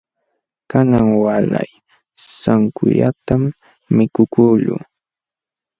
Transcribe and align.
Kanan 0.71 1.07
waalay 1.23 1.69
sankullatam 2.43 3.41
mikukuqluu. 3.95 4.79